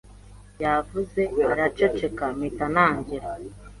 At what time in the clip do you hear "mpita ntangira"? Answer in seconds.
2.35-3.27